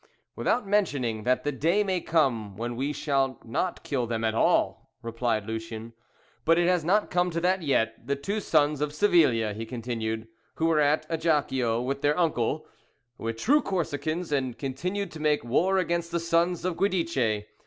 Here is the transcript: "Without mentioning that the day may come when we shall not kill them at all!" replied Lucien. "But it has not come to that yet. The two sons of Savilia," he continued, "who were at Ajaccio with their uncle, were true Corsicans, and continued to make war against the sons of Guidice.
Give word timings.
"Without 0.35 0.65
mentioning 0.67 1.25
that 1.25 1.43
the 1.43 1.51
day 1.51 1.83
may 1.83 2.01
come 2.01 2.57
when 2.57 2.75
we 2.75 2.91
shall 2.91 3.39
not 3.45 3.83
kill 3.83 4.07
them 4.07 4.23
at 4.23 4.33
all!" 4.33 4.89
replied 5.03 5.45
Lucien. 5.45 5.93
"But 6.43 6.57
it 6.57 6.67
has 6.67 6.83
not 6.83 7.11
come 7.11 7.29
to 7.29 7.41
that 7.41 7.61
yet. 7.61 8.07
The 8.07 8.15
two 8.15 8.39
sons 8.39 8.81
of 8.81 8.93
Savilia," 8.93 9.53
he 9.53 9.63
continued, 9.63 10.27
"who 10.55 10.65
were 10.65 10.79
at 10.79 11.05
Ajaccio 11.07 11.83
with 11.83 12.01
their 12.01 12.17
uncle, 12.17 12.65
were 13.19 13.31
true 13.33 13.61
Corsicans, 13.61 14.31
and 14.31 14.57
continued 14.57 15.11
to 15.11 15.19
make 15.19 15.43
war 15.45 15.77
against 15.77 16.09
the 16.09 16.19
sons 16.19 16.65
of 16.65 16.77
Guidice. 16.77 17.43